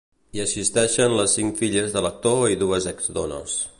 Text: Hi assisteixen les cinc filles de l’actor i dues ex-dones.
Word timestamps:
Hi 0.35 0.39
assisteixen 0.43 1.13
les 1.19 1.35
cinc 1.39 1.59
filles 1.61 1.93
de 1.97 2.03
l’actor 2.07 2.43
i 2.55 2.59
dues 2.63 2.89
ex-dones. 2.95 3.61